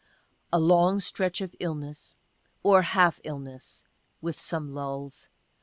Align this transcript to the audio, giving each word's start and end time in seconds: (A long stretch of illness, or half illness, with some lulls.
(A 0.51 0.59
long 0.59 0.99
stretch 0.99 1.41
of 1.41 1.55
illness, 1.59 2.15
or 2.63 2.81
half 2.81 3.19
illness, 3.23 3.83
with 4.19 4.39
some 4.39 4.73
lulls. 4.73 5.29